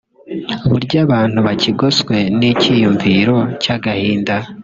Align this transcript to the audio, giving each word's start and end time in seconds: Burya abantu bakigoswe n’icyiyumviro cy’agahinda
Burya 0.69 0.99
abantu 1.05 1.37
bakigoswe 1.47 2.15
n’icyiyumviro 2.37 3.37
cy’agahinda 3.61 4.35